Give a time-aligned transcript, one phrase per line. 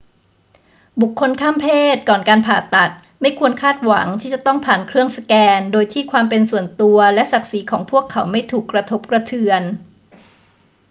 [1.01, 9.61] บุคคลข้ามเพศก่อนการผ่าตัดไม่ควรคาดหวังที่จะต้องผ่านเครื่องสแกนโดยที่ความเป็นส่วนตัวและศักดิ์ศรีของพวกเขาไม่ถูกกระทบกระเทือน